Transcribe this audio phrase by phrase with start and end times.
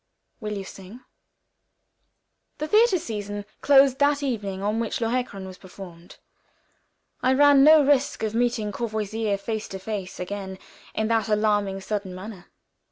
[0.39, 1.01] "Will you sing?"
[2.57, 6.17] The theater season closed with that evening on which "Lohengrin" was performed.
[7.21, 10.57] I ran no risk of meeting Courvoisier face to face again
[10.95, 12.47] in that alarming, sudden manner.